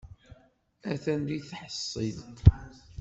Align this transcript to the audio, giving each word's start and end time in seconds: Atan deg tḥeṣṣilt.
Atan 0.91 1.21
deg 1.29 1.41
tḥeṣṣilt. 1.49 2.39